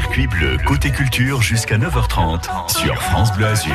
Circuit 0.00 0.26
bleu, 0.28 0.56
côté 0.64 0.90
culture 0.90 1.42
jusqu'à 1.42 1.76
9h30 1.76 2.70
sur 2.70 3.02
France 3.02 3.34
Bleu 3.34 3.44
Azur. 3.44 3.74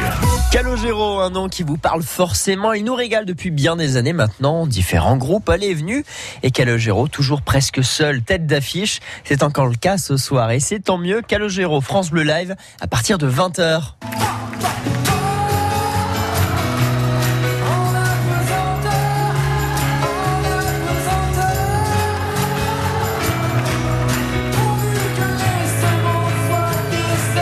Calogero, 0.52 1.20
un 1.20 1.30
nom 1.30 1.50
qui 1.50 1.62
vous 1.62 1.78
parle 1.78 2.02
forcément. 2.02 2.74
Il 2.74 2.84
nous 2.84 2.96
régale 2.96 3.26
depuis 3.26 3.52
bien 3.52 3.76
des 3.76 3.96
années 3.96 4.12
maintenant. 4.12 4.66
Différents 4.66 5.18
groupes 5.18 5.48
allez 5.50 5.68
et 5.68 5.74
venus. 5.76 6.04
Et 6.42 6.50
Calogero, 6.50 7.08
toujours 7.08 7.44
presque 7.44 7.84
seul, 7.84 8.24
tête 8.24 8.48
d'affiche. 8.48 9.02
C'est 9.24 9.44
encore 9.44 9.68
le 9.68 9.76
cas 9.76 10.00
ce 10.00 10.18
soir. 10.18 10.50
Et 10.50 10.60
c'est 10.60 10.80
tant 10.80 10.98
mieux. 10.98 11.22
Calogero, 11.22 11.80
France 11.80 12.10
Bleu 12.10 12.24
Live, 12.24 12.56
à 12.82 12.88
partir 12.88 13.20
de 13.20 13.30
20h. 13.30 13.94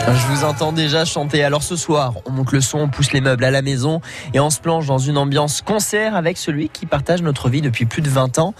Je 0.06 0.26
vous 0.26 0.44
entends 0.44 0.72
déjà 0.72 1.04
chanter. 1.06 1.42
Alors 1.42 1.62
ce 1.62 1.76
soir, 1.76 2.14
on 2.26 2.30
monte 2.30 2.52
le 2.52 2.60
son, 2.60 2.78
on 2.78 2.88
pousse 2.88 3.12
les 3.12 3.22
meubles 3.22 3.44
à 3.44 3.50
la 3.50 3.62
maison 3.62 4.02
et 4.34 4.40
on 4.40 4.50
se 4.50 4.60
plonge 4.60 4.86
dans 4.86 4.98
une 4.98 5.16
ambiance 5.16 5.62
concert 5.62 6.14
avec 6.14 6.36
celui 6.36 6.68
qui 6.68 6.84
partage 6.84 7.22
notre 7.22 7.48
vie 7.48 7.62
depuis 7.62 7.86
plus 7.86 8.02
de 8.02 8.10
20 8.10 8.38
ans. 8.38 8.54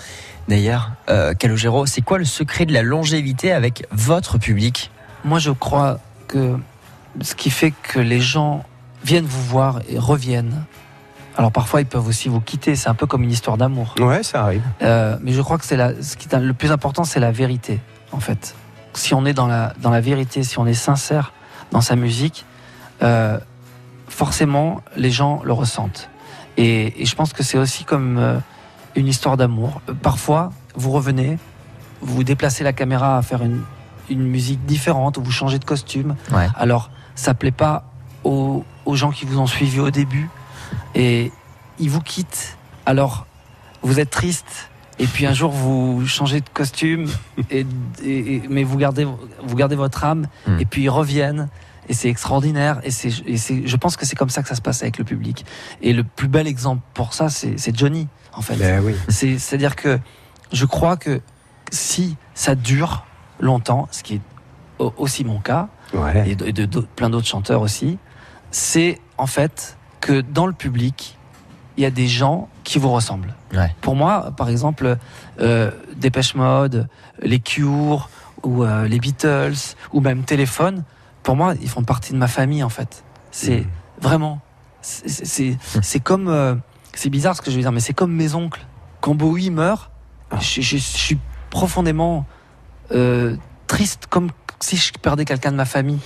D'ailleurs, 0.48 0.92
euh, 1.10 1.34
Calogero, 1.34 1.86
c'est 1.86 2.00
quoi 2.00 2.18
le 2.18 2.24
secret 2.24 2.64
de 2.64 2.72
la 2.72 2.82
longévité 2.82 3.52
avec 3.52 3.86
votre 3.92 4.38
public? 4.38 4.90
Moi, 5.24 5.38
je 5.38 5.50
crois 5.50 5.98
que 6.28 6.56
ce 7.20 7.34
qui 7.34 7.50
fait 7.50 7.72
que 7.82 7.98
les 7.98 8.20
gens 8.20 8.64
viennent 9.04 9.26
vous 9.26 9.44
voir 9.44 9.80
et 9.88 9.98
reviennent. 9.98 10.64
Alors 11.36 11.52
parfois, 11.52 11.82
ils 11.82 11.86
peuvent 11.86 12.06
aussi 12.08 12.28
vous 12.28 12.40
quitter. 12.40 12.74
C'est 12.74 12.88
un 12.88 12.94
peu 12.94 13.06
comme 13.06 13.22
une 13.22 13.30
histoire 13.30 13.58
d'amour. 13.58 13.94
Ouais, 13.98 14.22
ça 14.22 14.42
arrive. 14.42 14.62
Euh, 14.82 15.18
mais 15.20 15.32
je 15.32 15.42
crois 15.42 15.58
que 15.58 15.66
c'est 15.66 15.76
la, 15.76 16.02
ce 16.02 16.16
qui 16.16 16.26
est 16.26 16.38
le 16.38 16.54
plus 16.54 16.72
important, 16.72 17.04
c'est 17.04 17.20
la 17.20 17.32
vérité, 17.32 17.80
en 18.12 18.20
fait. 18.20 18.54
Si 18.94 19.12
on 19.12 19.26
est 19.26 19.32
dans 19.32 19.46
la, 19.46 19.74
dans 19.80 19.90
la 19.90 20.00
vérité, 20.00 20.44
si 20.44 20.58
on 20.58 20.66
est 20.66 20.74
sincère 20.74 21.32
dans 21.70 21.80
sa 21.80 21.96
musique, 21.96 22.44
euh, 23.02 23.38
forcément, 24.08 24.82
les 24.96 25.10
gens 25.10 25.42
le 25.44 25.52
ressentent. 25.52 26.08
Et, 26.56 27.02
et 27.02 27.04
je 27.04 27.14
pense 27.16 27.32
que 27.32 27.42
c'est 27.42 27.58
aussi 27.58 27.84
comme 27.84 28.18
euh, 28.18 28.38
une 28.94 29.08
histoire 29.08 29.36
d'amour. 29.36 29.80
Parfois, 30.02 30.52
vous 30.76 30.92
revenez, 30.92 31.38
vous 32.00 32.22
déplacez 32.24 32.62
la 32.64 32.72
caméra 32.72 33.18
à 33.18 33.22
faire 33.22 33.42
une, 33.42 33.62
une 34.08 34.22
musique 34.22 34.64
différente, 34.66 35.18
ou 35.18 35.22
vous 35.22 35.32
changez 35.32 35.58
de 35.58 35.64
costume. 35.64 36.14
Ouais. 36.32 36.48
Alors, 36.56 36.90
ça 37.16 37.34
plaît 37.34 37.50
pas 37.50 37.84
aux, 38.22 38.64
aux 38.84 38.94
gens 38.94 39.10
qui 39.10 39.24
vous 39.24 39.38
ont 39.38 39.46
suivi 39.46 39.80
au 39.80 39.90
début, 39.90 40.28
et 40.94 41.32
ils 41.78 41.90
vous 41.90 42.00
quittent. 42.00 42.56
Alors, 42.86 43.26
vous 43.82 43.98
êtes 43.98 44.10
triste. 44.10 44.70
Et 44.98 45.06
puis 45.06 45.26
un 45.26 45.32
jour 45.32 45.50
vous 45.50 46.06
changez 46.06 46.40
de 46.40 46.48
costume, 46.48 47.06
et, 47.50 47.66
et- 48.04 48.34
et- 48.36 48.42
mais 48.48 48.62
vous 48.64 48.76
gardez, 48.78 49.04
vous 49.04 49.56
gardez 49.56 49.76
votre 49.76 50.04
âme, 50.04 50.26
Hmm. 50.46 50.58
et 50.60 50.64
puis 50.64 50.82
ils 50.84 50.88
reviennent, 50.90 51.48
et 51.88 51.94
c'est 51.94 52.08
extraordinaire. 52.08 52.80
Et, 52.84 52.90
c'est, 52.92 53.10
je 53.10 53.76
pense 53.76 53.96
que 53.96 54.06
c'est 54.06 54.16
comme 54.16 54.30
ça 54.30 54.42
que 54.42 54.48
ça 54.48 54.54
se 54.54 54.62
passe 54.62 54.82
avec 54.82 54.98
le 54.98 55.04
public. 55.04 55.44
Et 55.82 55.92
le 55.92 56.04
plus 56.04 56.28
bel 56.28 56.46
exemple 56.46 56.82
pour 56.94 57.12
ça, 57.12 57.28
c'est, 57.28 57.56
Johnny, 57.76 58.06
en 58.32 58.40
fait. 58.40 58.56
Ben 58.56 58.82
oui. 58.84 58.94
C'est, 59.08 59.38
c'est-à-dire 59.38 59.74
que 59.76 59.98
je 60.52 60.64
crois 60.64 60.96
que 60.96 61.20
si 61.72 62.16
ça 62.34 62.54
dure 62.54 63.04
longtemps, 63.40 63.88
ce 63.90 64.02
qui 64.04 64.14
est 64.14 64.20
au- 64.78 64.94
aussi 64.96 65.24
mon 65.24 65.40
cas, 65.40 65.68
Ouais. 65.92 66.30
et 66.30 66.34
de, 66.52 66.66
plein 66.96 67.10
d'autres 67.10 67.26
chanteurs 67.26 67.60
aussi, 67.62 67.98
c'est 68.52 69.00
en 69.18 69.26
fait 69.26 69.76
que 70.00 70.20
dans 70.20 70.46
le 70.46 70.52
public, 70.52 71.18
il 71.76 71.82
y 71.82 71.86
a 71.86 71.90
des 71.90 72.06
gens 72.08 72.48
qui 72.62 72.78
vous 72.78 72.90
ressemblent. 72.90 73.34
Ouais. 73.52 73.74
Pour 73.80 73.96
moi, 73.96 74.32
par 74.36 74.48
exemple, 74.48 74.96
euh, 75.40 75.70
Dépêche 75.96 76.34
Mode, 76.34 76.88
les 77.22 77.40
Cure, 77.40 78.08
ou 78.42 78.62
euh, 78.64 78.86
les 78.88 78.98
Beatles, 79.00 79.54
ou 79.92 80.00
même 80.00 80.22
Téléphone, 80.22 80.84
pour 81.22 81.34
moi, 81.36 81.54
ils 81.60 81.68
font 81.68 81.82
partie 81.82 82.12
de 82.12 82.18
ma 82.18 82.28
famille 82.28 82.62
en 82.62 82.68
fait. 82.68 83.02
C'est 83.30 83.60
Mm. 83.60 83.66
vraiment, 84.00 84.40
c'est- 84.82 86.00
comme, 86.02 86.28
euh, 86.28 86.54
c'est 86.94 87.10
bizarre 87.10 87.36
ce 87.36 87.42
que 87.42 87.50
je 87.50 87.56
veux 87.56 87.62
dire, 87.62 87.72
mais 87.72 87.80
c'est 87.80 87.94
comme 87.94 88.12
mes 88.12 88.34
oncles. 88.34 88.64
Quand 89.00 89.14
Bowie 89.14 89.50
meurt, 89.50 89.90
Ah. 90.30 90.38
je, 90.40 90.60
je- 90.60 90.76
je 90.76 90.82
suis 90.82 91.18
profondément 91.50 92.26
euh, 92.92 93.36
triste, 93.66 94.06
comme 94.10 94.28
si 94.60 94.76
je 94.76 94.92
perdais 94.92 95.24
quelqu'un 95.24 95.50
de 95.52 95.56
ma 95.56 95.64
famille. 95.64 95.98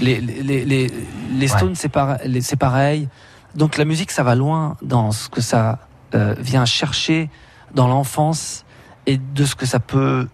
Les, 0.00 0.20
les, 0.20 0.64
les, 0.64 0.90
les- 1.32 1.48
Stones, 1.48 1.74
c'est 1.76 1.92
les- 2.24 2.40
c'est 2.40 2.56
pareil. 2.56 3.08
Donc 3.54 3.76
la 3.76 3.84
musique, 3.84 4.10
ça 4.10 4.22
va 4.22 4.34
loin 4.34 4.76
dans 4.82 5.12
ce 5.12 5.28
que 5.28 5.40
ça 5.40 5.78
euh, 6.14 6.34
vient 6.38 6.64
chercher 6.64 7.30
dans 7.74 7.88
l'enfance 7.88 8.64
et 9.06 9.16
de 9.18 9.44
ce 9.44 9.54
que 9.54 9.66
ça 9.66 9.80
peut 9.80 10.28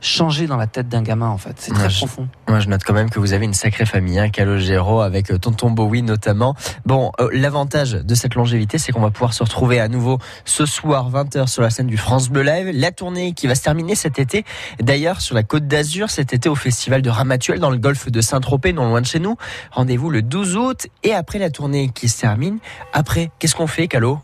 changer 0.00 0.46
dans 0.46 0.56
la 0.56 0.66
tête 0.66 0.88
d'un 0.88 1.02
gamin, 1.02 1.28
en 1.28 1.38
fait. 1.38 1.54
C'est 1.58 1.72
très 1.72 1.90
je- 1.90 1.98
profond. 1.98 2.28
Moi, 2.48 2.60
je 2.60 2.68
note 2.68 2.82
quand 2.84 2.92
même 2.94 3.10
que 3.10 3.18
vous 3.18 3.32
avez 3.32 3.44
une 3.44 3.54
sacrée 3.54 3.86
famille, 3.86 4.18
hein, 4.18 4.28
Calogero, 4.30 5.00
avec 5.00 5.30
euh, 5.30 5.38
Tonton 5.38 5.70
Bowie 5.70 6.02
notamment. 6.02 6.54
Bon, 6.86 7.10
euh, 7.20 7.28
l'avantage 7.32 7.92
de 7.92 8.14
cette 8.14 8.34
longévité, 8.34 8.78
c'est 8.78 8.92
qu'on 8.92 9.00
va 9.00 9.10
pouvoir 9.10 9.32
se 9.34 9.42
retrouver 9.42 9.80
à 9.80 9.88
nouveau 9.88 10.18
ce 10.44 10.66
soir 10.66 11.10
20h 11.10 11.46
sur 11.48 11.62
la 11.62 11.70
scène 11.70 11.86
du 11.88 11.96
France 11.96 12.28
Bleu 12.30 12.42
Live. 12.42 12.70
La 12.74 12.92
tournée 12.92 13.32
qui 13.32 13.46
va 13.46 13.54
se 13.54 13.62
terminer 13.62 13.94
cet 13.94 14.18
été, 14.18 14.44
d'ailleurs 14.80 15.20
sur 15.20 15.34
la 15.34 15.42
Côte 15.42 15.66
d'Azur, 15.66 16.10
cet 16.10 16.32
été 16.32 16.48
au 16.48 16.54
festival 16.54 17.02
de 17.02 17.10
Ramatuel 17.10 17.58
dans 17.58 17.70
le 17.70 17.78
golfe 17.78 18.10
de 18.10 18.20
Saint-Tropez, 18.20 18.72
non 18.72 18.88
loin 18.88 19.00
de 19.00 19.06
chez 19.06 19.18
nous. 19.20 19.36
Rendez-vous 19.72 20.10
le 20.10 20.22
12 20.22 20.56
août 20.56 20.86
et 21.02 21.12
après 21.14 21.38
la 21.38 21.50
tournée 21.50 21.88
qui 21.88 22.08
se 22.08 22.20
termine. 22.20 22.58
Après, 22.92 23.30
qu'est-ce 23.38 23.54
qu'on 23.56 23.66
fait, 23.66 23.88
Calo? 23.88 24.20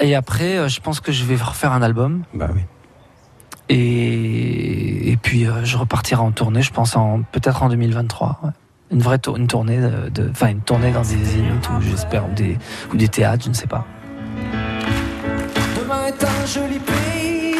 Et 0.00 0.14
après, 0.14 0.56
euh, 0.56 0.68
je 0.68 0.80
pense 0.80 1.00
que 1.00 1.12
je 1.12 1.24
vais 1.24 1.36
refaire 1.36 1.72
un 1.72 1.82
album. 1.82 2.22
Bah 2.32 2.48
oui. 2.54 2.60
Et 3.70 4.47
puis, 5.22 5.46
euh, 5.46 5.64
je 5.64 5.76
repartirai 5.76 6.20
en 6.20 6.32
tournée, 6.32 6.62
je 6.62 6.72
pense, 6.72 6.96
en, 6.96 7.22
peut-être 7.22 7.62
en 7.62 7.68
2023. 7.68 8.40
ouais. 8.44 8.50
Une 8.90 9.02
vraie 9.02 9.20
une 9.36 9.46
tournée, 9.46 9.78
enfin, 10.30 10.48
une 10.48 10.62
tournée 10.62 10.90
dans 10.90 11.02
des 11.02 11.22
zéniths 11.22 11.68
ou 11.68 11.82
j'espère, 11.82 12.26
ou 12.26 12.32
des, 12.32 12.56
ou 12.90 12.96
des 12.96 13.08
théâtres, 13.08 13.44
je 13.44 13.50
ne 13.50 13.54
sais 13.54 13.66
pas. 13.66 13.84
Demain 15.78 16.06
est 16.06 16.24
un 16.24 16.46
joli 16.46 16.78
pays. 16.78 17.56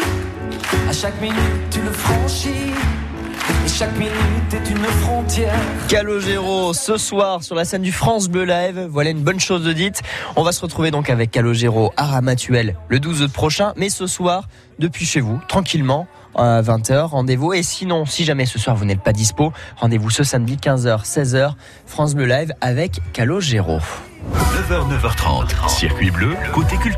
À 0.89 0.91
chaque 0.91 1.21
minute, 1.21 1.37
tu 1.69 1.81
le 1.81 1.91
franchis. 1.91 2.73
Et 3.65 3.67
chaque 3.67 3.97
minute 3.97 4.53
est 4.53 4.69
une 4.69 4.77
frontière. 4.77 5.53
Calogero 5.87 6.73
ce 6.73 6.97
soir 6.97 7.43
sur 7.43 7.55
la 7.55 7.65
scène 7.65 7.81
du 7.81 7.91
France 7.91 8.27
Bleu 8.27 8.43
Live. 8.43 8.87
Voilà 8.89 9.09
une 9.09 9.21
bonne 9.21 9.39
chose 9.39 9.63
de 9.63 9.73
dite. 9.73 10.01
On 10.35 10.43
va 10.43 10.51
se 10.51 10.61
retrouver 10.61 10.91
donc 10.91 11.09
avec 11.09 11.31
Calogero 11.31 11.91
à 11.97 12.05
Ramatuel 12.05 12.75
le 12.87 12.99
12 12.99 13.23
août 13.23 13.31
prochain. 13.31 13.73
Mais 13.75 13.89
ce 13.89 14.07
soir, 14.07 14.47
depuis 14.77 15.05
chez 15.05 15.21
vous, 15.21 15.39
tranquillement, 15.47 16.07
à 16.35 16.61
20h, 16.61 17.05
rendez-vous. 17.07 17.53
Et 17.53 17.63
sinon, 17.63 18.05
si 18.05 18.23
jamais 18.23 18.45
ce 18.45 18.59
soir 18.59 18.75
vous 18.75 18.85
n'êtes 18.85 19.01
pas 19.01 19.13
dispo, 19.13 19.51
rendez-vous 19.77 20.09
ce 20.09 20.23
samedi 20.23 20.57
15h, 20.57 21.03
16h, 21.05 21.53
France 21.85 22.15
Bleu 22.15 22.25
Live 22.25 22.53
avec 22.61 22.99
Calogero. 23.13 23.79
9h, 24.69 24.99
9h30, 24.99 25.69
Circuit 25.69 26.11
bleu, 26.11 26.35
côté 26.53 26.75
culture. 26.77 26.97